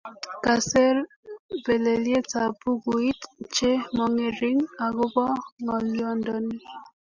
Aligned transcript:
Kaser 0.43 0.95
belelietab 1.65 2.51
bukuit 2.63 3.19
che 3.55 3.71
mongering 3.95 4.59
agobo 4.85 5.25
ngolyondoni 5.61 6.57